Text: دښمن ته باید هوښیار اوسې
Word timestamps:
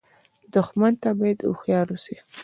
دښمن 0.53 0.93
ته 1.01 1.09
باید 1.19 1.39
هوښیار 1.47 1.87
اوسې 1.93 2.15